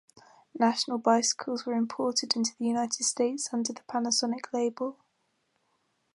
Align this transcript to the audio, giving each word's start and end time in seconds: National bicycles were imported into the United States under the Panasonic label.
National 0.57 0.97
bicycles 0.97 1.67
were 1.67 1.75
imported 1.75 2.35
into 2.35 2.55
the 2.57 2.65
United 2.65 3.03
States 3.03 3.53
under 3.53 3.71
the 3.71 3.81
Panasonic 3.83 4.51
label. 4.51 4.97